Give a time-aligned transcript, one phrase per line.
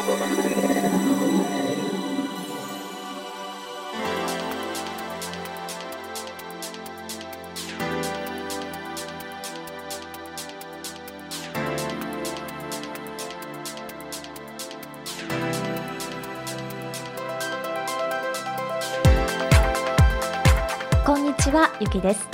[0.00, 0.06] こ
[21.16, 22.26] んにちはゆきです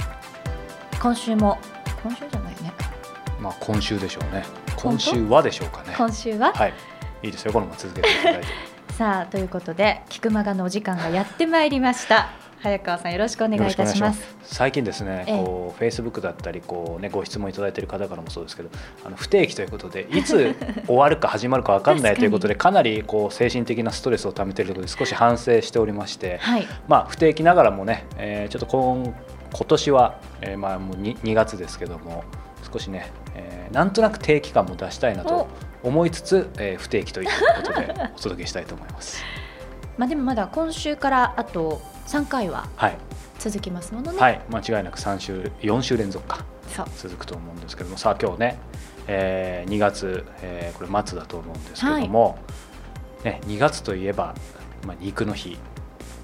[1.02, 1.58] 今週も
[2.04, 2.72] 今週じゃないね
[3.40, 4.66] まあ今週でしょうね。
[4.76, 5.94] 今週はでしょうかね。
[5.96, 6.74] 今週は、はい。
[7.22, 7.52] いいですよ。
[7.52, 8.46] このまま続けていただいて。
[8.94, 12.30] さあということで菊間がのお時間がやってまいりました。
[12.58, 14.36] 早川さんよろしくお願いいたします。
[14.42, 15.44] 最近ですね、ええ。
[15.44, 18.70] こうフェイスブックだったりこうねご質問いただいている方からもそうですけど、
[19.04, 20.56] あの不定期ということでいつ
[20.86, 26.66] 終わるか始まるかわかんないということでかなりこう精神的なストレスを溜めているとことで少し反省しておりまして、はい。
[26.88, 29.14] まあ不定期ながらもね、えーちょっと今
[29.52, 32.24] 今年は、えーまあもう 2, 2月ですけども
[32.72, 35.48] 少しね、えーなんとなく定期感も出したいなと
[35.86, 39.22] 思いつつ、えー不定期ということで お届けしたいと思います。
[39.96, 42.96] まあでもまだ今週からあと3回ははい、
[43.38, 46.44] 続きますものね、はい、間違いなく3週4週連続か。
[46.96, 47.96] 続くと思うんですけども。
[47.96, 48.58] さあ今日ね、
[49.06, 52.38] えー2月、えーこれ末だと思うんですけども、
[53.24, 54.34] ね、2月といえば、
[54.84, 55.56] まあ、肉の日。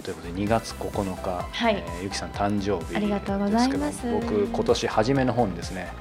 [0.02, 1.76] ということで2月9日、はい。
[1.76, 3.78] えーゆきさん誕生日ありがとうございます。
[3.78, 5.92] ですけど僕今年初めの方にですね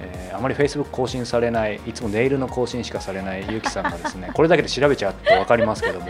[0.00, 6.06] えーあまりフェイスブック更新されないいつもネイルの更新しかされないゆきさんがですね これだけで調べちゃうと分かりますけども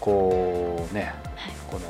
[0.00, 1.12] こうね
[1.70, 1.84] この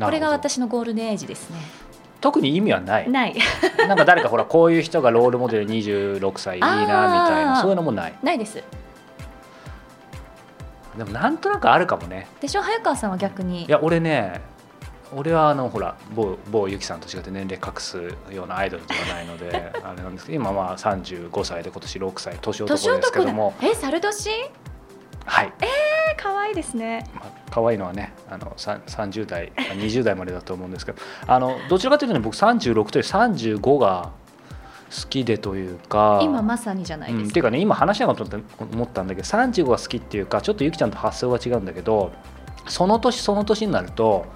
[0.00, 1.56] これが私のゴールデンエイジですね。
[2.20, 3.10] 特に意味はない。
[3.10, 3.34] ない。
[3.88, 8.14] なんか誰かほらこういう人がロールモデル26歳いいなみたいなそういうのもない。
[8.22, 8.62] ないです。
[10.96, 12.26] でもなんとなくあるかもね。
[12.40, 12.62] でしょ？
[12.62, 13.64] 早川さんは逆に。
[13.64, 14.40] いや俺ね
[15.14, 17.96] 俺はあのほら某某ゆきさんと違って年齢隠す
[18.30, 23.54] ようなアイドルではないので あれなんですけど今まあ35歳で今年6歳年男年ですけども。
[23.62, 24.30] え猿年？
[25.24, 25.66] はい、え
[26.16, 27.06] 可愛いですね。
[27.14, 34.10] まあ可愛いのはねあのさん30代まあ20代までだと思うんですけどあのどちらかというとね僕36という35が
[34.90, 42.12] 好きでというか今まさにじゃないうん、ですか、っていうかね今話しながらと思ったんだけど35が好きっていうかちょっとゆきちゃんと発想が違うんだけど
[42.66, 44.26] その年その年になると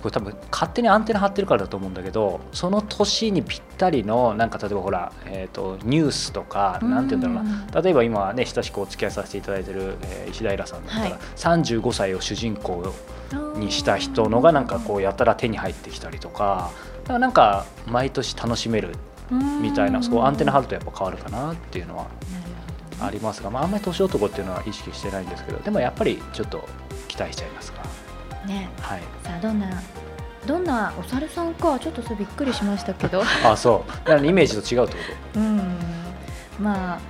[0.00, 7.82] これ多分勝手にアンテナ張ってるからだと思うんだけどその年にぴったりのなんか例えばほら、えー、とニュースとかなんて言うんだろうな。
[7.82, 12.94] 例えば今はね親しくお付き合いさせていただいてる、えー石平さんだったら、はい35歳を主人公
[13.56, 16.70] にした人のがなんかこうやたら手に入ってきたりとか
[17.02, 18.94] だからなんか毎年楽しめる
[19.60, 22.06] みたいなそこアンテナ張るとやっぱ変わるかなっていうのは
[23.00, 26.66] ありますが、まあ、あんまり年男っていうのは意識してないんですけどでもやっぱりちょっと
[27.06, 27.82] 期待しちゃいますが、
[28.48, 28.70] ね。
[28.80, 29.82] はい、さあどんな
[30.46, 33.22] どんなお猿さんかちょっとそれびっくりしましたけど。
[33.44, 33.90] あそう。
[33.90, 35.00] だからイメージと違うってこ
[35.36, 35.78] うん。
[36.58, 37.00] まあ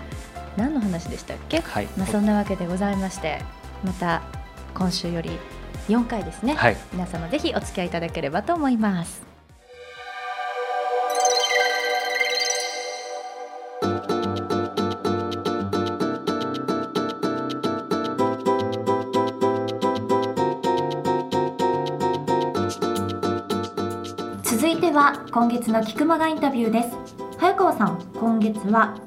[0.59, 3.41] 何の話でしたっけ、とはい、まあ、そんなわけでございまして
[3.85, 4.23] また
[4.75, 5.31] 今週より
[5.89, 9.28] 4回ですね、はい、皆様ぜひお付き合いいただければと思います
[24.99, 25.25] は。
[25.31, 26.89] 今月の菊間がインタビューです。
[27.39, 28.99] 早川さん今月は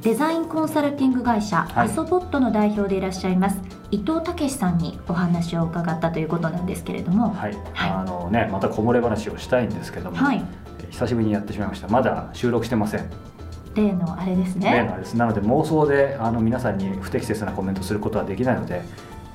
[0.00, 1.86] デザインコンサルティング会社、はい。
[1.86, 3.60] アソボットの代表でいらっしゃいます
[3.90, 7.28] 伊藤武さんにお話を伺ったということなんですけれども。
[7.34, 7.52] はい。
[7.74, 7.90] はい。
[7.90, 10.42] あのね、またこぼれ話をしたいんですけども、はい。
[10.90, 11.88] 久しぶりにやってしまいました。
[11.88, 13.10] まだ収録してません。
[13.74, 15.14] 例のあれです例ねのあれです。
[15.14, 18.80] なので妄想であの皆さんに不適切なコメントすることはできないので、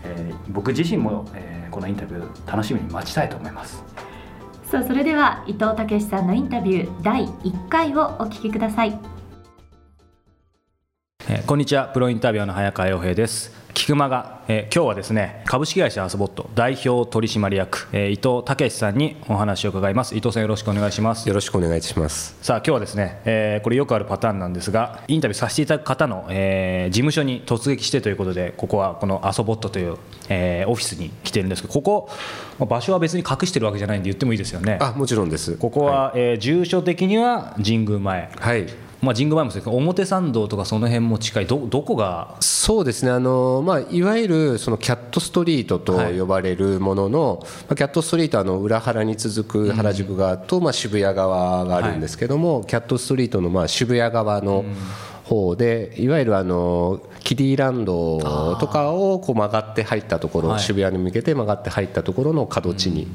[0.03, 3.81] えー僕自身も、えーこのインタビュー楽しみに待ちたいと思います
[4.71, 8.97] さあそれでは伊藤武さんのインタビュー第1回をお聞きください。
[11.27, 11.89] えーこんにちは。
[11.89, 13.60] プロインタビューの早川洋平です。
[13.81, 22.37] 菊間が、えー今日はですね株式会社アスボット代表取締役、えー伊藤武さんにお話を伺います伊藤さんよろしくお願いしますよろしくお願いします。
[22.43, 29.97] さあ今日はですね、えーこれよくあるパターンなんですがインタビューさせていただく方の、えー事務所に突撃してということでここはこのアソボットという、
[30.29, 32.07] えーオフィスに来てるんですけどここ、
[32.59, 35.57] まあ場所は別に隠してるわけじゃないんで言ってもいいですよねあ、もちろんです。
[35.57, 38.67] ここは、えー住所的には神宮前、はい。
[39.01, 42.37] まあ、神宮前もそうですけど表参道とかその辺も近いどどこが？
[42.39, 43.11] そうですね。
[43.11, 46.21] あのまあいわゆるそのキャットストリートとはい。
[46.21, 54.63] 呼ばれるものの、まあキャットストリートはあの裏原に続く原宿側と、まあ渋谷側があるんですけども、キャットストリートのまあ渋谷側の
[55.23, 63.07] 方で、いわゆるあのキディランドとかをこう曲がって入ったところ、はい渋谷に向けて曲がって入ったところの角地に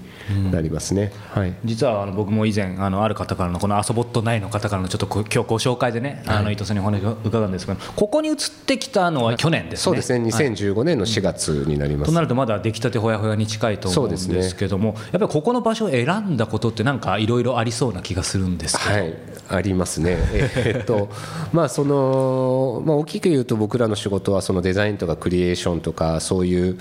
[0.50, 1.12] なりますね。
[1.32, 1.54] はい。
[1.64, 8.36] 実はあの僕も以前あのある方からのこのアソボット内の方からのちょっとこ今日ご紹介でね、あの伊藤さんにお話を伺うんですけどここに移っ
[8.66, 9.82] てきたのは去年ですね。
[9.84, 10.28] そうですね。
[10.28, 12.12] 2015年の4月になりますと。
[12.12, 19.14] なるとまだ出来たてほやほやに近いと思うんそうですねですけども、やっぱりここの場所を選んだことってなんかいろいろありそうな気がするんですけど、はい、
[19.48, 20.16] ありますね。
[20.32, 21.08] えっと、
[21.52, 26.78] まあ、その、まあ、大きく言うと、僕らの仕事は、そのデザインとかクリエーションとか、そういう。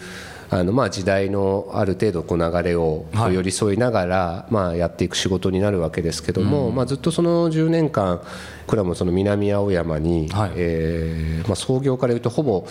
[0.51, 8.21] あのまあ時代のある程度こう流れを寄り添いながらまあやっていく仕事になるわけですけども、まあずっとその10年間
[8.67, 12.67] 僕らもその南青山に、はいえーまあ創業からいうとほぼ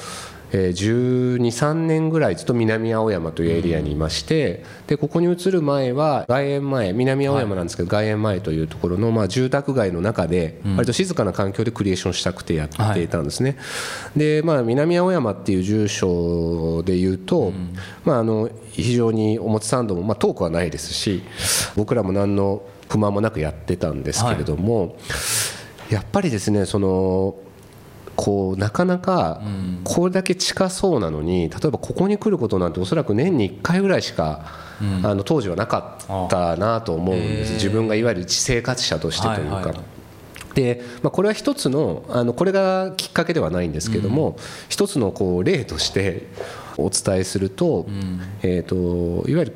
[0.57, 13.57] えー12、3年ぐらいずっと南青山というエリアにいまして、でここに移る前は外苑前南青山なんですけど、外苑前というところの、まあ、住宅街の中で割と静かな環境でクリエーションしたくてやっていたんですね、
[14.17, 17.53] でまあ、南青山っていう住所でいうと、
[18.05, 21.25] まあ、あの非常に表参道も、まあ、遠くはないですし
[21.75, 24.97] 僕らも何の不満もなくやってたんですけれども、
[25.91, 27.35] やっぱりですねその
[28.17, 29.43] こうなかなか
[29.85, 34.45] これだけ近そうなのに例えばここに来ることなんておそらく年に1回ぐらいしか、
[35.03, 37.55] あの当時はなかったなと思うんです。
[37.55, 39.75] 自分がいわゆる一生活者としてというか。
[40.55, 44.37] でまあ、これは一つのあのこれがきっかけではないんですけども、
[44.69, 46.29] 一つのこう例として
[46.77, 47.87] お伝えすると,、
[48.43, 49.53] えー、といわゆる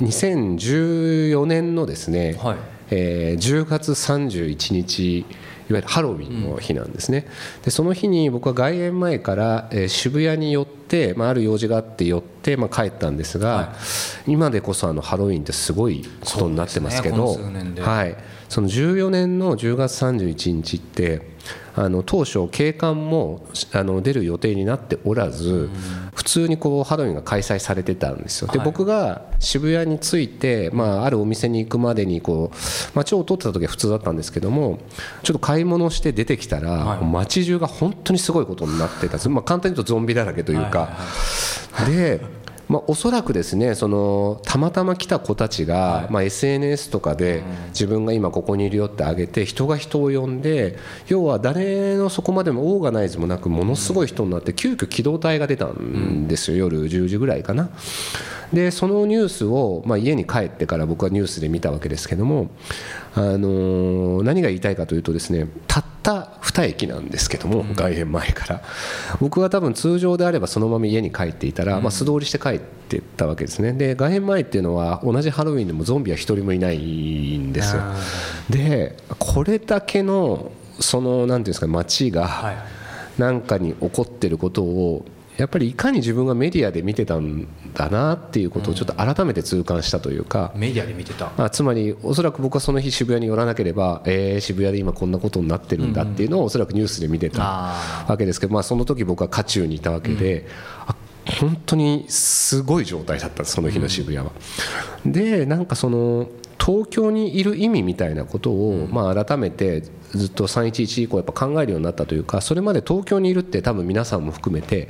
[0.00, 2.56] 2014年のですね、はい。
[2.90, 5.26] えー10月31日
[5.68, 7.26] いわゆるハロウィンの日なんですね、
[7.64, 13.74] でその日に僕は外苑前から、えー渋谷に寄って、まあ、ある用事があって寄って、まあ、帰ったんですが、
[14.26, 17.82] 今でこそあのハロウィンってすごいことになってますけどね。
[17.82, 18.16] はい、
[18.48, 21.37] その14年の10月31日って
[21.76, 25.70] あの当初警官もあの出る予定になっておらず
[26.14, 28.48] 普通にこうハロウィンが開催されてたんですよ。
[28.50, 28.66] ではい。
[28.66, 32.56] 僕が渋谷に着いて、まあ、あるお店に行くまでにこう
[32.94, 34.80] 街を通ってた時は普通だったんですけども
[35.22, 37.04] ちょっと買い物して出てきたら、はい。
[37.04, 40.90] 街中が本当にすごいことになってたまあ、簡単に言うとゾンビだらけというか。
[41.86, 42.20] で
[42.68, 50.76] まあ、おそらくですねそのたまたま来た子たちが、まあ、SNS とかで自分が今ここにいるよってあげて人が人を呼んで
[51.08, 56.58] 要は誰のそこまでもオーガナイズもなくものすごい人になって急遽機動隊が出たんですよ。
[56.58, 57.70] 夜10時ぐらいかな。
[58.52, 62.50] でそのニュースを、まあ、家に帰ってから僕はニュースで見たわけですけども、
[63.14, 68.62] あのー何が言いたいかというとですねたった2駅なんですけども、外苑前から。
[69.20, 73.72] 僕は多分通常であればそのまま家に帰っていたら、まあ、素通りして帰っていったわけですね。
[73.72, 77.82] で外苑前っていうのは同じハロウィンでもゾンビは1人もいないんですよ。
[78.50, 82.56] でこれだけのそのなんていうんですか街が、はい。
[83.18, 85.04] なんかに起こってることを
[85.38, 91.30] やっぱりいかに自分がメディアで見てたんだなっていうことをちょっと改めて痛感したというか、メディアで見てた。
[91.36, 100.46] あつまりおそらく僕はその日渋谷に寄らなければ、えー渋谷で今こんなことになってるんだっていうのをおそらくニュースで見てたあわけですけど、まあ、その時僕は渦中にいたわけで、
[100.86, 100.96] あ
[101.40, 104.32] 本当にすごい状態だったその日の渋谷は。
[105.04, 106.28] でなんかその
[106.58, 114.88] 東京にいる意味みたいなことを、まあ、改めてずっと311以降やっぱ考えるようになったというかそれまで東京にいるって多分皆さんも含めて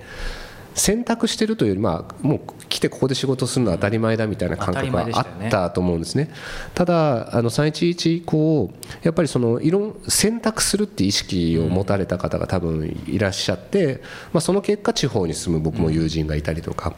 [0.79, 6.31] 選択してるというより、まあ、もう来てここで仕事するのは当たり前だみたいな感覚があったと思うんですね。
[6.75, 16.95] ただあの311以降やっぱりそのいろん選択するっていう意識を持たれた方が多分いらっしゃって、まあ、その結果地方に住む僕も友人がいたりとか。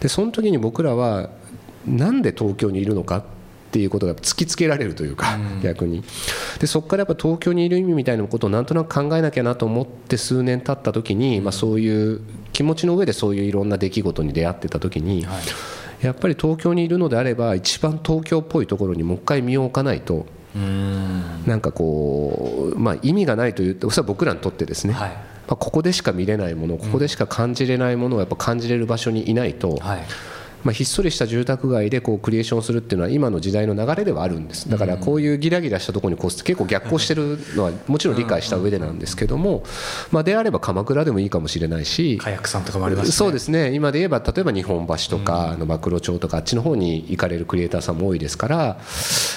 [0.00, 1.30] でその時に僕らは
[1.86, 3.22] なんで東京にいるのかっ
[3.72, 6.02] ていうことが突きつけられるというか、逆に。
[6.58, 12.20] でそこからやっぱ東京にいる意味みたいなことをなんとなく考えなきゃなと思って数年経った時に、まあ、そういう
[12.60, 15.26] 気持ちの上でそういういろんな出来事に出会ってた時に、
[16.02, 20.26] やっぱり東京にいるのであれば一番東京っぽいところにもう一回身を置かないと
[21.46, 25.14] なんかこう、まあ、意味がないというそれは僕らにとってですね、はい、ま
[25.48, 30.00] あ、ここでしか見れないものここでしか感じれないものをやっぱ感じれる場所にいないと、はい
[30.64, 34.68] まあ、ひっそりした住宅街でこうクリエーションするっていうのは今の時代の流れではあるんです。
[34.68, 39.64] だからこういうギラギラしたところにこう結構逆行してるのはもちろん理解した上でなんですけども、
[40.10, 43.72] まあ、であれば鎌倉でもいいかもしれないし火薬さんとかもあります、ね、そうですね。
[43.74, 48.80] 今で言えば例えば日本橋とかの馬町とかあっちの方に行かれるクリエイターさんも多いですから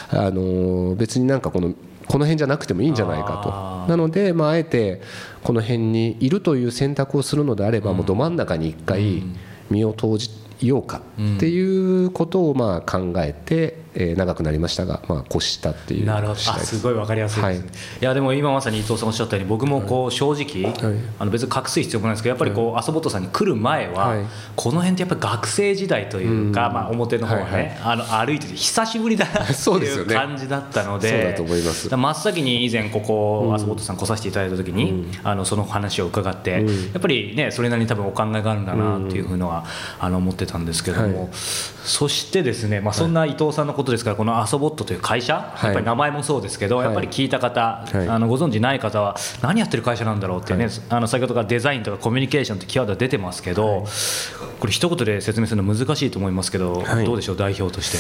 [0.10, 1.74] あの別になんかこの
[2.08, 3.90] この辺じゃなくてもいいんじゃないかと。
[3.90, 5.02] なので、まあ、あえて
[5.44, 9.24] この辺にいるという選択をするのであれば、もうど真ん中に一回
[9.70, 10.30] 身を投じ
[10.62, 11.02] ようか
[11.38, 16.34] っていうことをまあ考えて、えー、長くなりましたが、まあ、越したっていうなるほど。
[16.34, 17.68] あすごい分かりやすいです、ね、はい、
[18.02, 31.96] いやでも今まさに伊藤さんおっしゃったように僕もこう正直、はい、あの別に隠す必要もないですけどやっぱりこう、はい、アソボットさんに来る前は、はい、この辺ってやっぱり学生時代というか、まあ、表の方はね、はいはい、あの歩いてて久しぶりだなっていう感じだったのでそうだと思います。
[31.96, 39.66] 真っ先に以前ここ、アソボットさん来させていただいた時に、うん、あのその話を伺って、うん、やっぱりねそれなりに多分お考えがあるんだなっていうふうのは、
[40.00, 53.86] あの思ってたんですけども、そしてですね、まあ、そんな伊藤さんのことですから、このアソボットという会社、やっぱり名前もそうですけど、やっぱり聞いた方、あのご存じない方は、何やってる会社なんだろうってね、あの先ほどからデザインとかコミュニケーションってキーワード出てますけど、
[54.60, 57.98] これ、一言で説明するの難しいと思いますけど、どうでしょう、代表として？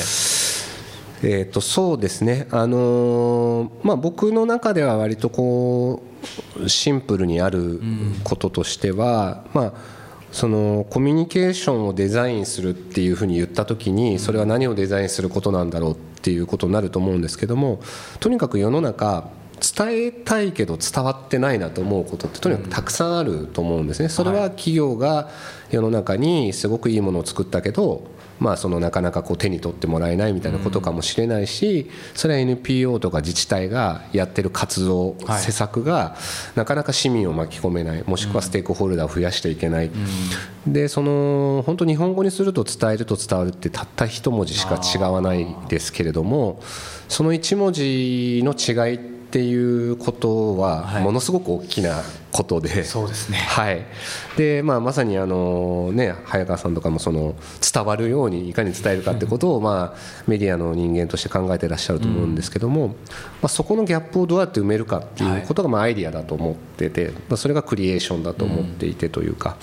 [1.25, 6.03] えー、とそうですね、あのー、まあ、僕の中では割とこ
[6.61, 7.79] うシンプルにある
[8.25, 9.73] こととしては、うん、まあ
[10.33, 17.79] そのコミュニケーションをデザインするっていうふうに言った時にそれは何をデザインすることなんだろうっていうことになると思うんですけども
[18.19, 19.29] とにかく世の中
[19.77, 24.09] 伝えたいけど伝わってないなと思うことってとにかくたくさんあると思うんですね。
[24.09, 25.29] それは企業が
[25.69, 28.07] 世の中にすごくいいものを作ったけど
[28.43, 36.17] まあ、そのなかなかこう手に取ってもらえないみたいなことかもしれないしそれは NPO とか自治体がやってる活動、施策が
[36.53, 39.91] なかなか市民を巻き込めないもしくはステークホルダーを増やしていけない、
[40.67, 46.61] でその本当日本語にすると伝えると伝わるってたった一文字しか違わないですけれども
[47.07, 53.83] その一文字の違いってっていうことはものすごく大きなことで、はい、そうですね、はい。
[54.37, 57.33] でまあ、まさにあの、ね、早川さんとかもその
[57.73, 62.93] 伝わるようにいかに伝えるかってことを、まあ、メディアの人間として考えてらっしゃると思うんですけども、ま
[63.43, 69.57] あ、そこのギャップをどうやって埋めるかっていうことがまあアイディアだと思ってて、まあ、それがクリエーションだと思っていてというか、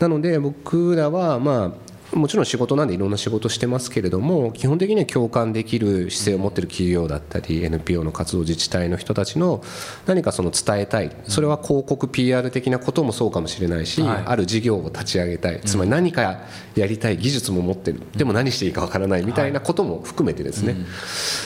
[0.00, 1.83] なので僕らはまあ
[2.14, 9.62] もちろん仕事なんでいろんな仕事してますけれども基本的には共感できる姿勢を持っている企業だったり NPO の活動自治体の人たちの
[10.06, 11.10] 何かその伝えたい。
[11.26, 15.60] それは広告 PR 的なこともそうかもしれないし、ある事業を立ち上げたい。
[15.64, 16.40] つまり何か
[16.74, 18.00] やりたい技術も持ってる。
[18.16, 20.76] でも何していいかわからないみたいなことも含めてですね。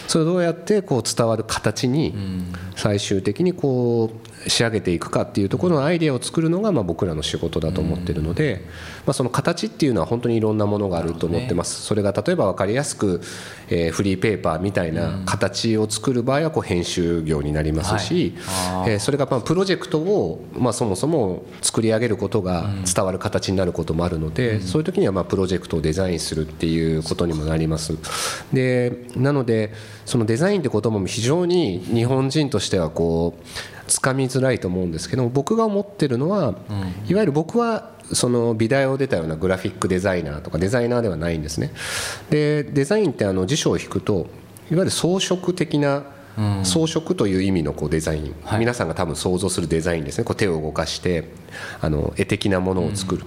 [0.07, 2.15] それをどうやってこう伝わる形に
[2.77, 8.65] 最終的にこう仕上げていくかっていうところのアイデアを作るのがまあ僕らの仕事だと思ってるので、
[9.07, 13.21] まあ、その形っていうのは本当にいろんなものがあると思ってます、それが例えば分かりやすく、
[13.69, 18.35] えー、フリーペーパーみたいな形を作る場合はこう編集業になりますし、
[18.87, 27.97] えー、それがまあプロジェクトをまあそもそも作り上げることが伝わる形になることもあるので、そういう時にはまあプロジェクトをデザインするっていうことにもなります。
[28.53, 29.73] でなので
[30.05, 33.45] そのデザインってことも非常に日本人としてはこう
[33.89, 36.55] つかみづらいと思うんですけど僕が思ってるのは、
[37.09, 41.73] いわゆる僕はその美大を出たようなグラフィックデザイナーとかデザイナーではないんですね。
[42.31, 44.27] でデザインってあの辞書を引くと
[44.71, 46.05] いわゆる装飾的な
[46.63, 50.25] 装飾という意味のこうデザイン、はい、皆さんが多分想像するデザインですね。
[50.25, 51.31] こう手を動かして
[51.81, 53.25] あの絵的なものを作る、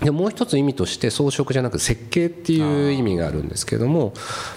[0.00, 4.12] うん、でもう一つ意味として装飾じゃなく設計っていう意味があるんですけども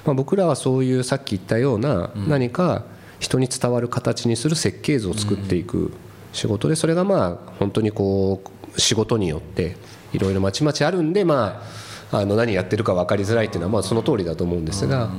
[0.05, 2.83] まあ、僕らはそういうさっき言ったような何か
[3.23, 5.93] 人に伝わる形にする設計図を作っていく
[6.33, 8.43] 仕事でそれがまあ本当にこ
[8.75, 9.77] う仕事によって
[10.11, 11.63] いろいろまちまちあるんでま
[12.11, 15.09] ああの何やってるか分かりづらいっていうのはまあその通りだと思うんですが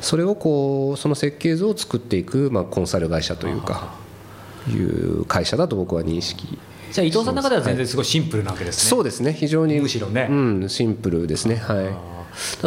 [0.00, 3.94] それをこうその設計図を作っていくまあコンサル会社というか
[4.68, 6.58] いう会社だと僕は認識。
[6.92, 8.90] じゃあ伊藤さんの中では全然すごいシンプルなわけですね。
[8.90, 9.32] そうですね。
[9.32, 11.56] 非常にむしろね、うん、シンプルですね。
[11.56, 11.82] は
[12.14, 12.17] い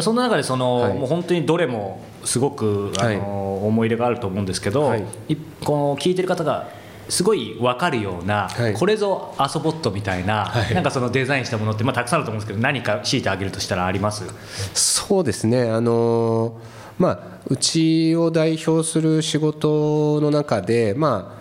[0.02, 5.04] そんな中でその、はい、もう本当にどれもすごくあの、思い入れがあると思うんですけど、はい、
[5.64, 6.70] この聞いてる方が
[7.10, 14.24] すごい分かるような、はい、これぞアソボットみたいな、はい、なんかそのデザインしたものって、まあ、たくさんあると思うんですけど何か強いてあげるとしたらあります？
[14.74, 15.70] そうですね。
[15.70, 16.58] あの
[16.98, 21.41] まあうちを代表する仕事の中でまあ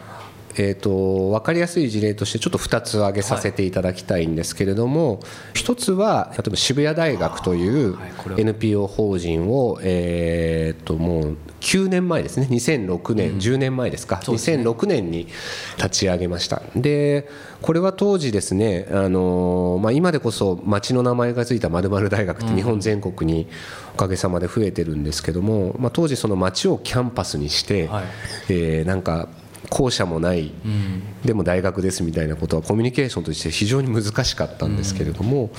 [0.57, 5.21] えーと、分かりやすい事例としてちょっと2つ挙げさせていただきたいんですけれども、はい、
[5.54, 7.99] 1つは例えば渋谷大学という
[8.37, 12.49] NPO 法人を、えー、ともう9年前ですね。
[12.50, 15.28] 2006年、うん、10年前ですか、ね、2006年に
[15.76, 16.62] 立ち上げました。
[16.75, 17.28] で
[17.62, 23.47] これは当時ですね、あのまあ、今でこそ町の名前が付いた〇〇大学って日本全国に
[23.95, 28.04] おかげさまで増えてるんですけども、まあ、当時その町をキャンパスにして、はい、
[28.49, 29.28] えー、なんか
[29.68, 35.50] 校舎もない、うん、でも大学ですみたいなことはコミュニケーションとして非常に難しかったんですけれども、うん、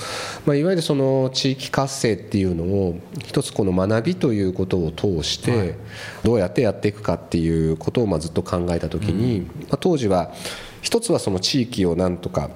[0.46, 5.76] まあ、いわゆるその地域活性っていうのを一つこの学びということを通して
[6.24, 10.32] どうやってやっていくかっていうことをまずっと考えた時に、うん、まあ、当時は
[10.80, 12.50] 一つはその地域をなんとか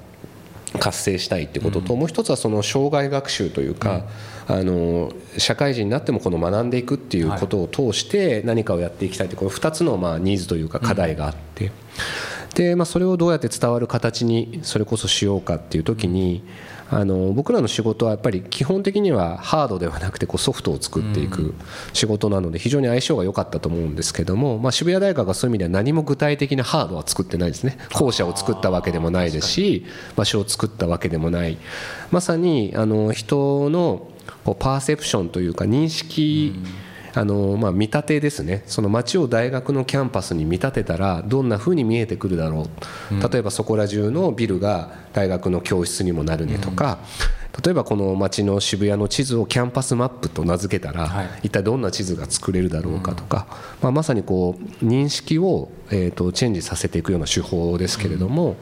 [0.78, 4.04] 活性したいってことと、もう一つはその障害学習というか、
[4.48, 11.72] あの社会人になってもこの学んでいくっていうことを通して何かをやっていきたいというこの2つのまあニーズというか課題があって。
[12.54, 16.42] でまあ、それをどうやって伝わる形にそれこそしようかっていう時に
[16.88, 21.54] あの僕らの仕事はやっぱり基本的にはハードではなくてこうソフトを作っていく
[21.92, 27.76] 仕事なので非常に相性が良かったと思うんですけども、まあ、渋谷大学はそういう意味では何も具体的なハードは作ってないですね。
[27.92, 29.84] 校舎を作ったわけでもないですし
[30.14, 31.58] 場所を作ったわけでもない。
[32.10, 34.08] まさにあの人の
[34.46, 36.54] こう perception というか認識、
[37.14, 38.62] あのまあ、見立てですね。
[38.66, 42.68] その街を大学のキャンパスに見立てたらどんなふうに見えてくるだろ
[43.10, 47.00] う、例えばそこら中のビルが大学の教室にもなるねとか、
[47.64, 53.46] 例えばこの街の渋谷の地図をキャンパスマップと名付けたら、一体どんな地図が作れるだろうかとか、
[53.80, 58.56] まあ、まさにこう認識を、えー、とチェンジさせていくような手法ですけれども、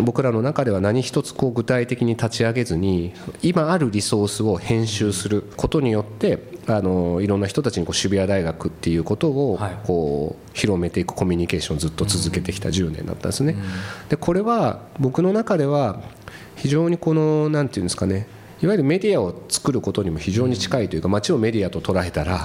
[0.00, 13.56] 僕らの中では何一つこう具体的に立ち上げずに今あるリソースを編集することによってあのいろんな人たちにこう渋谷大学っていうことをこう広めていくコミュニケーションをずっと続けてきた10年だったんですね。
[14.08, 16.00] でこれは僕の中では
[16.56, 18.26] 非常にこの何て言うんですかね
[18.62, 22.42] いわゆるメディアを作ることにも非常に近いというか街をメディアと捉えたら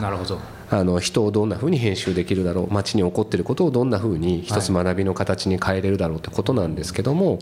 [0.69, 7.39] あの人をどんなふうに編集できるだろう街に起こっていることをどんなふうに一つ学びの形に変えれるだろうってことなんですけども、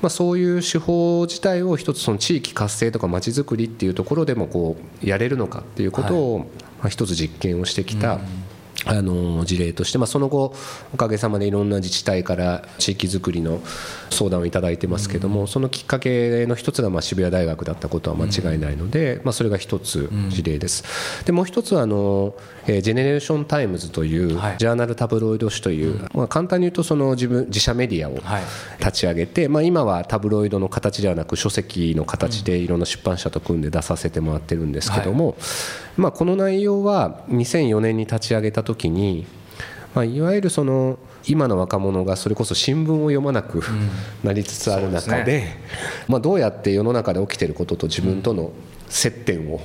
[0.00, 6.38] まあ、そういう手法自体を一つその地域活性とか街づくりっていうところでもこうやれるのかっていうことを、
[6.78, 8.20] まあ、一つ実験をしてきた。
[8.84, 10.54] あの事例として、まあ、その後
[10.94, 13.60] おかげさまでいろんな自治体から地域づくりの
[14.10, 21.24] 相談をいただいてますけども、そのきっかけの一つがまあ渋谷大学だったことは間違いないので、まあ、それが一つ事例です。
[21.24, 22.34] でもう一つはあの、
[22.66, 24.16] えジェネレーション・タイムズとい。
[24.24, 28.18] うジャーナルタブロイド紙という、まあ、簡単に言うとその自分自社メディアを
[28.78, 35.36] 立ち上げて、まあ、今はタブロイドの形ではなく書籍の形でいろんな出版社と組んで出させてもらってるんですけども、
[35.98, 39.26] まあ、この内容は2004年に立ち上げた時に、
[39.94, 43.62] まあ、いわゆるその今の若者がそれこそ新聞を読まなく
[44.22, 45.56] なりつつある中で,、
[46.06, 48.52] まあ、どうやって世の中で起きてることと自分との
[48.88, 49.60] 接点を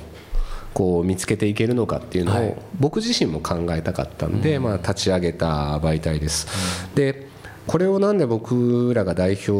[0.74, 6.48] こう見つけていけるのかっていうのを僕自身も考えたかったんで、まあ、立ち上げた媒体です。
[6.94, 7.32] で
[7.66, 9.52] これをなんで僕らが代表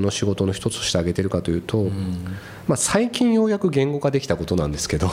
[0.00, 1.84] の仕事の一つとして挙げてるかというと、
[2.66, 5.08] まあ、最近ようやく言語化できたことなんですけど、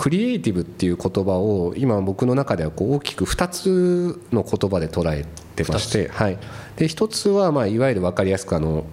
[0.00, 6.38] クリエイティブっていう言葉を今僕の中ではこう大きく2つの言葉で捉えてまして、はい、
[6.76, 8.86] で1つはまあいわゆる分かりやすくあの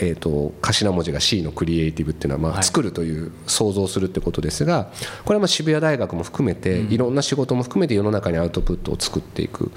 [0.00, 4.90] えーと、頭文字が C のクリエイティブっていうのはまあ作るという想像するってことですが
[5.26, 9.70] これはまあ渋谷大学も含めていろんな仕事も含めて世の中にアウトプットを作っていく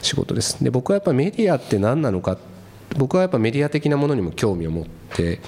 [0.00, 0.64] 仕事です。
[0.64, 2.38] で僕はやっぱメディアって何なのか
[2.96, 5.40] 僕はやっぱメディア的なものにも興味を持って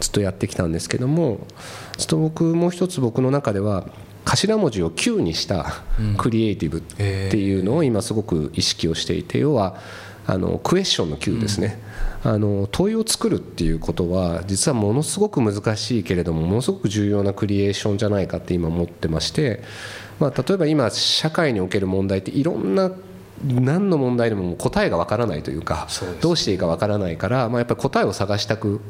[0.00, 1.46] ずっとやってきたんですけども
[1.96, 3.86] ちょっと僕もう一つ僕の中では
[4.30, 5.72] 頭文字を Q にした
[6.18, 9.76] クリエイティブっていうのを今すごく意識をしていて要は
[10.26, 11.80] あのクエスチョンの Q ですね、
[12.22, 19.62] あの問いを作るっていうことは実はものすごく難しいけれどもものすごく重要なクリエーションじゃないかって今思ってまして、
[20.20, 22.90] まあ、例えば今社会における問題っていろんな
[23.44, 25.86] 何の問題でも答えがわからないというか
[26.20, 28.80] どうしていいかわからないから、まあ、やっぱり答えを探したく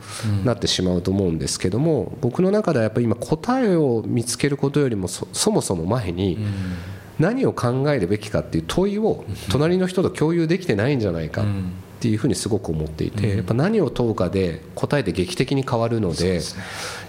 [0.44, 6.38] なってしまうと思うんですけども、僕の中ではやっぱり今答えを見つけることよりもそもそも前に
[7.18, 11.44] 何を考えるべきかっていう問いを隣の人と共有できてないんじゃないか
[11.98, 16.40] っていうふうにすごく思っていてやっぱ何を問うかで答えて劇的に変わるのでや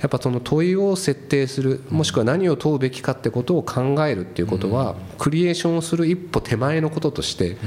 [0.08, 7.58] っぱその問いを設定するもしくは何を問うべきかってことを考えるっていうことはクリエーションをする一歩手前のこととして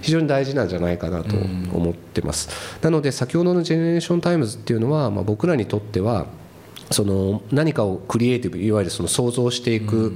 [0.00, 2.48] 非常に大事なんじゃないかなと思ってます。
[2.82, 6.26] なので先ほどのジェネレーションタイムズっていうのはまあ僕らにとっては
[6.90, 10.12] その何かをクリエイティブいわゆるその想像していく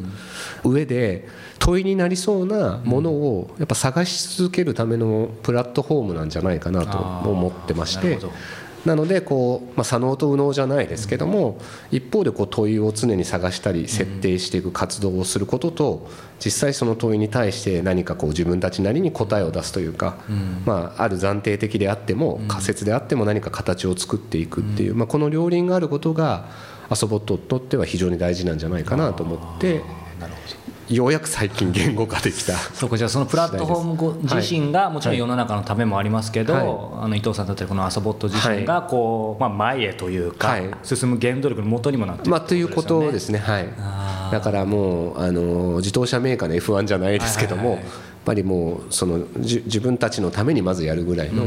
[0.65, 6.99] 上で問いになりそうなものをやっぱ探し続けるためのプラットフォームなんじゃないかなと
[7.31, 8.19] 思ってまして
[8.87, 11.59] なのでこう、まあ、左脳と右脳じゃないですけども
[11.91, 20.19] 一方でこう問いを常に探したり設定していく活動をすることと実際その問いに対して何かこう自分たちなりに答えを出すというか、
[20.65, 26.49] まあ、ある暫定的であっても仮説であっても何か形を作っていくっていう、まあ、この両輪があることが
[26.91, 29.83] 遊ぼっとにとっては非常に大事なんじゃないかなと思って
[30.89, 32.55] ようやく最近言語化できた。
[32.55, 36.63] そうかじゃあそのプラットフォーム自身がもちろん世の中のためもありますけど、はい、
[37.05, 43.39] あの伊藤さんだったりこのアソボット自身がこう、まあ、前へというか、進む原動力のもとにもなっている、まあ、ということですね。
[43.39, 43.69] はい。
[44.31, 47.81] だからもうあの自動車メーカーの F1 じゃないですけども、やっ
[48.25, 51.47] ぱりもうその自分たちのためにまずやるぐらいの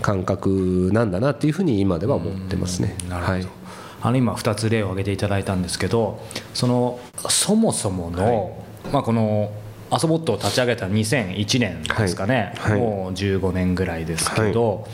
[0.00, 2.96] 感覚なんだなっていうふうに今では思ってますね。
[3.08, 3.63] なるほど、はい
[4.04, 6.20] あの今2つ例を挙げていただいたんですけど
[6.52, 8.52] そのそもそもの、
[8.84, 9.50] はい、まあ、この
[9.90, 12.72] アソボットを立ち上げた2001年ですかね、はい。
[12.72, 14.88] はい、もう15年ぐらいですけど、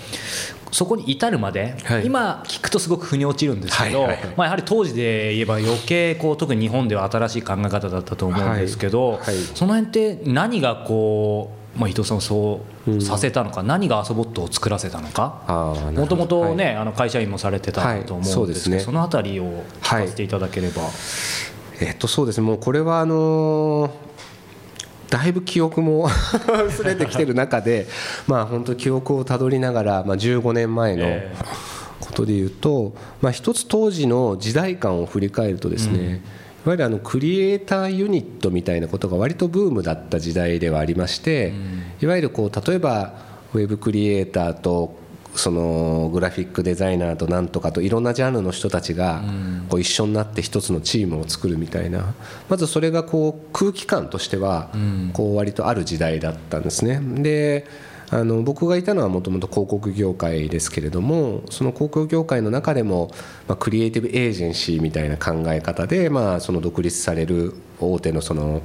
[0.73, 9.21] そこに至るまで、今聞くとすごく腑に落ちるんですけど、まあ、やはり当時で言えば余計こう特に日本では新しい考え方だったと思うんですけど、
[9.55, 20.93] その辺って何がこうまあ、伊藤さんをそうさせたのか、うん、何がアソボットを作らせたのかもともとね、はい、あの会社員もされてたと思うんですけど、はい、そ、ね、のあたりを聞かせていただければ、はい、
[21.81, 22.41] えっとそうです。
[22.43, 23.91] ねもうこれはあのー
[25.09, 26.09] だいぶ記憶も
[26.69, 27.89] 薄れてきてる中で
[28.29, 31.05] まあ本当記憶をたどりながら、まあ、15年前の
[31.99, 36.07] ことでいうと、まあ、一つ当時の時代感を振り返るとですね、うん。
[36.15, 36.21] い
[36.65, 41.53] わゆるあのクリエイターユニットみたいなことが割とブームだった時代ではありまして、
[42.01, 43.15] いわゆるこう例えば
[43.55, 44.99] ウェブクリエイターと
[45.35, 49.23] そのグラフィックデザイナーとなんとかといろんなジャンルの人たちが
[49.69, 52.15] こう一緒になって一つのチームを作るみたいな。
[52.49, 54.71] まずそれがこう空気感としては
[55.13, 57.01] こう割とある時代だったんですね。
[57.23, 57.67] で
[58.11, 63.11] あの僕がいたのはもともと広告業界ですけれどもその広告業界の中でも、
[63.47, 68.63] まあ、クリエイティブエージェンシーみたいな考え方で、まあ、その独立される大手のその、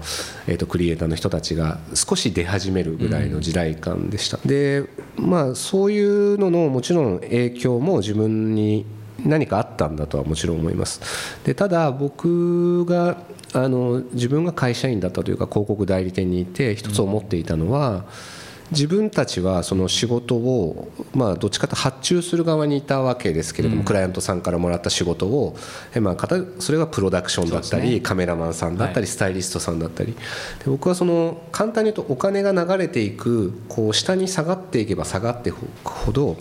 [0.48, 4.84] えー、とクリエイターの人たちが少し出始めるぐらいの時代感でした、うん、で
[5.16, 8.86] まあそういうののもちろん影響も自分に
[9.24, 11.02] 何かあったんだとはもちろん思います。
[11.46, 13.18] でただ僕が
[13.54, 18.04] あの自分が会社員だったというか広告代理店にいて一つ思っていたのは、うん
[18.72, 25.56] 自分たちはその仕事を、まあ、どっちかと発注する側にいたわけですけれども、クライアントさんからもらった仕事を、
[26.02, 26.28] まあ、
[26.60, 30.14] それがプロダクションだったり、カメラマンさんだったり、スタイリストさんだったり。
[30.14, 36.38] で僕はその簡単に言うとお金が流れていくこう下に下がっていけば下がっていくほど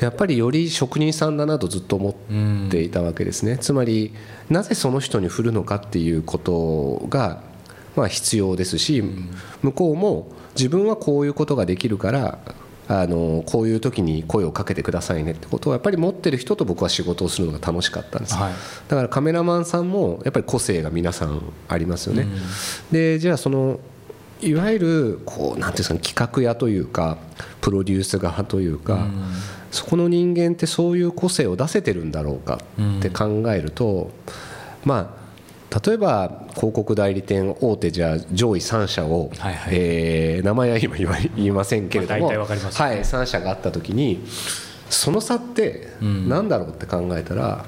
[0.00, 3.58] やっぱりより職人さんだなとずっと思っていたわけですね。
[3.58, 4.12] つまり
[4.48, 7.42] なぜその人に振るのかっていうことが
[7.96, 9.02] まあ必要ですし
[9.62, 12.38] 向こうも自分はこういうことができるから
[12.88, 18.52] あのこういう時に声をかけてくださいねってことをやっぱり持ってる人と僕は仕事をするのが楽しかったんです、はい、
[18.88, 22.32] だからカメラマンさんもやっぱり個性が皆さんありますよね、うん、
[22.90, 23.78] でじゃあその
[24.40, 27.18] いわゆるこうなんていうんですか、ね、企画屋というか
[27.60, 29.12] プロデュース側というか、うん、
[29.70, 34.10] そこの人間ってそういう個性を出せてるんだろうかって考えると、
[34.84, 35.17] まあ
[35.84, 40.96] 例えば広告代理店大手じゃ上位3社を、はいはい、えー、名前は今
[41.36, 42.48] 言いませんけれども、まあね、はい、
[43.00, 44.24] 3社があった時に
[44.88, 47.66] その差って何だろうって考えたら、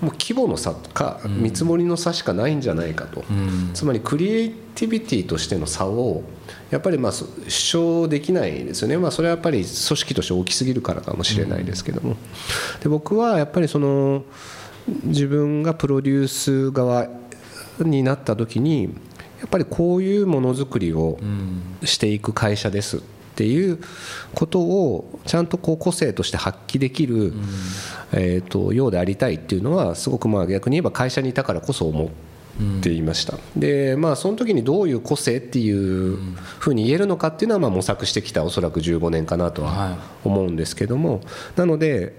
[0.00, 6.22] もう規模の差か見積もりの差しかないんじゃないかと、うん、つまりクリエイティビティとしての差を
[6.70, 12.16] やっぱりまあ主張できないですよね、まあ、それはやっぱり組織として大きすぎるからかもしれないですけども、
[12.82, 14.24] で僕はやっぱりその
[14.86, 17.08] 自分がプロデュース側
[17.80, 21.18] になった時にやっぱりこういうものづくりを
[21.84, 23.02] していく会社です
[23.34, 23.80] っていう
[24.34, 27.32] ことをちゃんとこう個性として発揮できる、
[28.12, 32.08] えー、とようでありたいっていうのはすごくまあ逆に言えば会社にいたからこそ思っ
[32.80, 36.16] ていました、でまあその時にどういう個性っていう
[36.60, 41.20] ふうに言えるのかっていうのはまあ模索してきたおそらく15年かなとは思うんですけども、
[41.56, 42.14] なので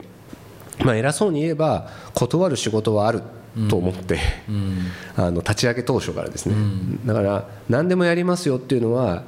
[0.84, 3.24] まあ偉そうに言えば断る仕事はある
[3.70, 4.78] と思って、うん、
[5.16, 9.24] あの立ち上げ当初からですね、うん、だから何でもやりますよっていうのは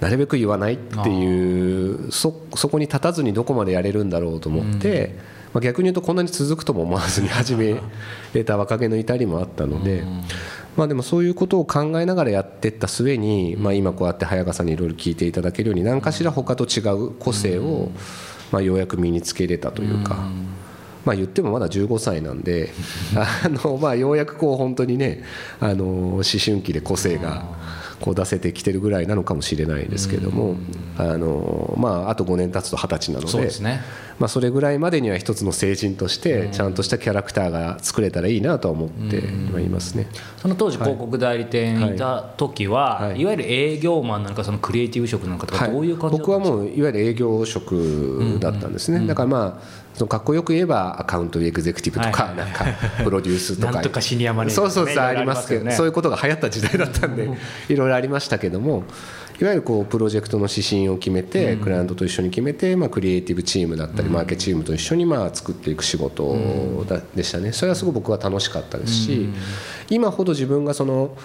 [0.00, 5.16] なるべく言わないっていうそそこに立たずにどこまでやれるんだろうと思って、
[5.52, 7.80] まあ、逆に言うとこんなに続くとも思わずに始め
[8.34, 10.04] れた若気の至りもあったので。
[10.74, 17.90] まあ、でもそういうことを考えながらやっていった末に、まあ、今こうやって早川さんにいろいろ聞いていただけるように何かしら他と違う個性を、
[18.50, 20.30] まあ、ようやく身につけれたというか。
[21.04, 22.70] まあ、言ってもまだ15歳なんで
[23.16, 25.22] あの、まあ、ようやくこう本当にね
[25.60, 27.44] あの思春期で個性が
[28.00, 30.56] こう出せてきてるぐらいなのかもしれないですけども
[30.98, 33.80] あの、まあ、あと5年経つと二十歳なのでね。
[34.18, 40.06] まあ、それぐらいまでには一つの成人としてちゃんとしたキャラクターが作れたらいいなとは思っていますね。
[40.36, 43.10] その当時広告代理店いた時は、はい。
[43.12, 52.64] はい、いわゆる営業マンなのかそのクリエイティブ職なのかとかどういう感じ、僕はもういわゆる営業職だったんですね、だからまあそのかっこよく言えばアカウントエグゼクティブとか、なんか
[53.04, 53.80] プロデュースとか。
[53.80, 57.28] とかシニアマネージャーそうそうそうありますけど、そういうことが流行った時代だったんで
[57.68, 58.84] いろいろありましたけども
[59.40, 66.36] いわゆるこうプロジェクトの指針を決めて、クライアントと一緒に決めて、まあ、クリエイティブチームだったり、マーケチームと一緒にまあ作っていく仕事
[67.14, 67.52] でしたね。
[67.52, 69.28] それはすごく僕は楽しかったですし、
[69.90, 71.16] 今ほど自分がその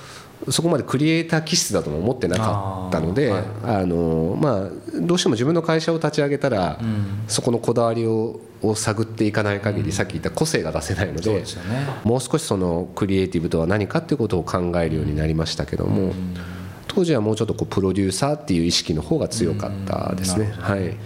[0.50, 6.80] そこまでクリエイター気質だとも思ってなかったのであ、のまあ、どうしても自分の会社を立ち上げたら、
[7.28, 11.44] そこのこだわりをを探っていかない限り、さっき言った個性が出せないので
[12.04, 16.14] もう少しそのクリエイティブとは何かっていうことを考えるようになりましたけども。
[16.88, 20.52] 当時はもうちょっとこうプロデューサーっていう意識の方が強かったですね。
[20.58, 20.98] はい、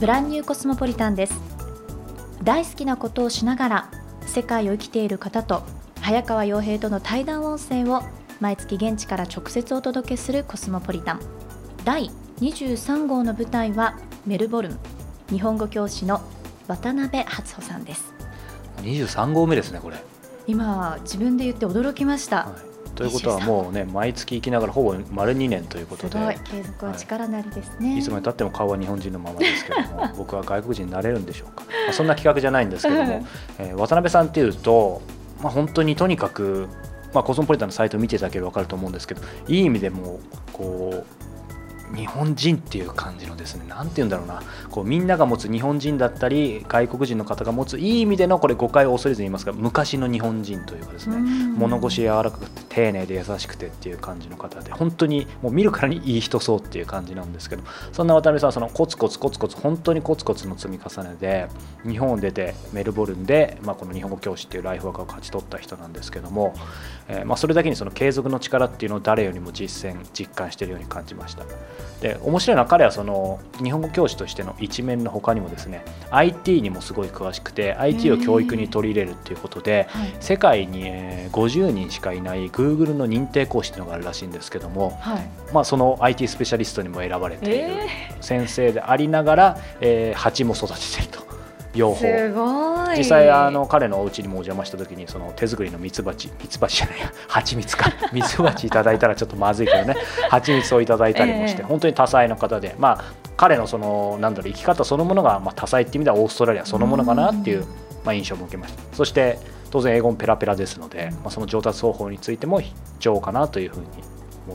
[0.00, 1.38] ブランニューコスモポリタンです。
[2.42, 3.90] 大好きなことをしながら
[4.24, 5.62] 世界を生きている方と
[6.00, 8.02] 早川洋平との対談音声を
[8.40, 11.20] 毎月現地から直接お届けするコスモポリタン。
[11.84, 12.10] 第
[12.40, 14.78] 23号の舞台はメルボルン
[15.28, 16.22] 日本語教師の
[16.66, 18.14] 渡辺初穂さんです。
[18.78, 20.02] 23号目ですねこれ。
[20.46, 22.69] 今自分で言って驚きました、はい
[23.00, 26.18] ということはもうね毎月行きながらほぼ丸2年ということで。
[26.44, 33.26] 継続は力なりですね、はい、いつまでたっても顔は日本人のままですけども 僕は外国人になれるんでしょうか、まあ、そんな企画じゃないんですけども、
[33.58, 35.00] えー、渡辺さんっていうと、
[35.42, 36.68] まあ、本当にとにかく、
[37.14, 40.20] まあ、コスモポリタンのサイトを見ていただければ分かると思うんですけどいい意味でも
[40.52, 41.04] こう
[41.94, 51.16] 日本人っていう感じのですね何て言うんだろうなこうみんなが持つ日本人だったり外国人の方が持ついい意味でのこれ誤解を恐れずに言いますが昔の日本人というかですね
[51.56, 61.48] 物腰柔らかくて丁寧で優しくてっていう感じの方で本当にもう見るからにいい人そうっていう感じなんですけどそんな渡辺さんはそのコツコツコツコツ本当にコツコツの積み重ねで
[61.84, 66.54] 日本を出てメルボルンで、まあ、この日本語教師っていうライフワークを勝ち取った人なんですけども、
[67.08, 71.44] えー、まあそれだけにその継続の力っていうのを誰よりも実践実感しているように感じました。
[72.00, 80.84] で面白いのは彼はその日本語教師としての一面の他にもですね IT にもすごい詳しくて IT を教育に取り入れるっていうことで、はい、世界に
[81.30, 87.76] 50人しかいない Google の認定講師っていうのがあるらしいんですけども、はい、まあ、その IT スペシャリストにも選ばれている
[88.20, 91.29] 先生でありながら、えー、蜂も育ててると。
[91.74, 92.06] 養蜂。
[92.96, 97.92] 実際あの彼のお家にもお邪魔した時にその手作りのミツバチミツバチじゃないや 蜂蜜か。
[98.12, 99.94] ミツバチいただいたらちょっとまずいけどね。
[100.28, 102.74] 蜂蜜をいただいたりもして、 えー、本当に多彩な方で。
[102.78, 103.04] まあ
[103.36, 107.64] 彼のそのなんだろう生き方そのものがまあ多彩っていう意味ではオーストラリアそのものかなっていう
[108.04, 108.82] まあ印象も受けました。
[108.94, 109.38] そして
[109.70, 113.86] 当然英語もペラペラですので、まあ、その上達方法についても必要かなというふうに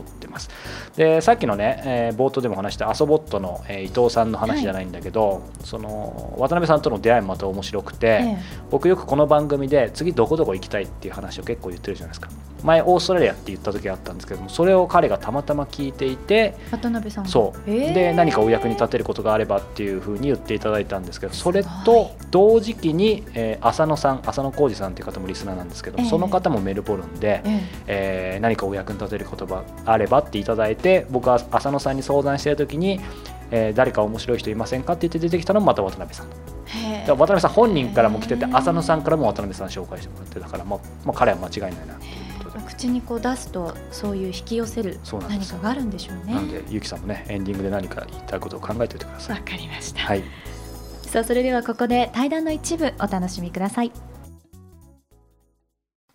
[0.00, 0.50] 思ってます。
[0.96, 8.38] でさっきのね、えー、冒頭でも話したアソボットの、えー、伊藤さんの話じゃないんだけど、はい、その渡辺さんとの出会いもまた面白くて、ええ、
[8.70, 12.30] 僕よくこの番組で次どこどこ行きたいっていう話を結構言ってるじゃないですか。
[12.66, 33.00] 前オーストラリアって言った時あったんですけどもそれを彼がたまたま聞いていて渡辺さんそう、えー、で何かお役に立てることがあればっていうふうに言っていただいたんですけどそれと同時期に、えー、浅野さん浅野浩二さんっていう方もリスナーなんですけど、えー、その方もメルボルンで、えー、えー、何かお役に立てる言葉あればっていただいて僕は浅野さんに相談してる時に、
[33.50, 36.26] えー、誰か面白い人いませんかって言って出てきたのもまた渡辺さん。
[37.06, 42.26] 渡辺さん本人からも来てて浅野さんからも渡辺さん紹介してもらってだから、まあまあ、彼は間違いないなっていう。
[42.66, 46.34] 口にこう出すとそういう引き寄せる何かがあるんでしょうね。
[46.34, 49.38] なんでゆきさんもねエンディングで何か言いたいことを考えておいてください。
[49.38, 50.24] わかりました、はい、
[51.02, 53.92] さあそれではここで対談の一部お楽しみください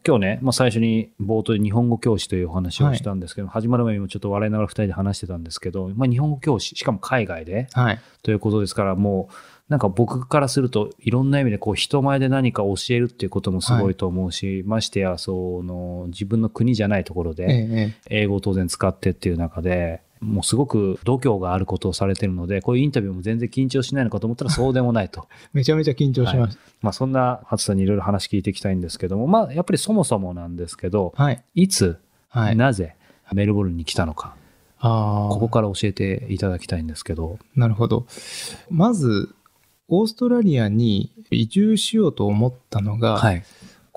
[0.06, 9.34] 今日ね、まあ、最初に冒頭で日本語教師というお話をしたんですけど、はい、始まる前にもちょっと笑いながら2人で話してたんですけど、まあ、日本語教師しかも海外で、はい、ということですからもう
[9.70, 31.98] なんか僕からするといろんな意味でこう人前で何か教えるっていうこともすごいと思うし、はい、ましてやその自分の国じゃないところで英語を当然使ってっていう中でもうすごく度胸があることをされてるのでこういうインタビューも全然緊張しないのかと思ったらそうでもないと めちゃめちゃ緊張します、はい、まあ、そんな初さんにいろいろ話聞いていきたいんですけどもまあやっぱりそもそもなんですけど、はい、いつ、
[32.30, 32.96] はい、なぜ
[33.34, 34.36] メルボルンに来たのか
[34.82, 35.34] ああ。
[35.34, 37.40] ここから教えていただきたいんですけど。
[37.56, 38.06] なるほど。
[38.70, 39.34] まず、
[39.88, 43.44] オーストラリアに移住しようと思ったのが、はい。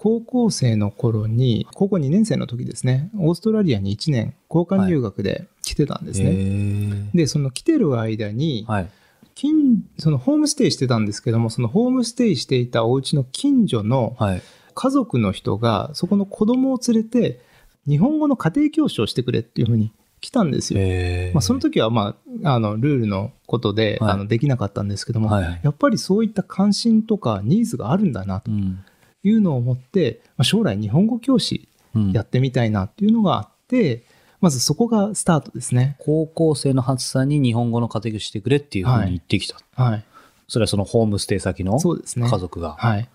[0.05, 6.31] 高校生の頃に、高校2年生の時ですね、オーストラリアに1年交換留学で来てたんですね。
[6.35, 7.11] ね。
[7.15, 8.91] で、その来てる間に、はい。
[9.35, 14.43] 近そのホームステイしてたんですけども、そのホームステイしていたお家の近所のはい。
[14.75, 17.41] 家族の人が、そこの子供を連れて、
[17.89, 19.91] 日本語の家庭教師をしてくれっていうふうに
[20.21, 20.81] 来たんですよ。
[20.83, 22.15] えまあ、その時は、ま
[22.45, 28.85] あ、あのルールのことで、はいあのできなかったんですけども、はいはいやっぱりそういった関心とかニーズがあるんだなとうん。
[29.25, 34.05] いうのを思って、まあ、将来日本語教師うんやってみたいなっていうのがあって、
[34.41, 35.97] まずそこがスタートですね。
[36.01, 39.57] 高校生のハツさんに日本語の家庭教師してくれっていうふうに言ってきた。
[39.75, 40.05] はい。
[40.47, 42.29] それはそのホームステイ先のそうですね。
[42.29, 42.77] 家族が。
[42.79, 43.09] はい。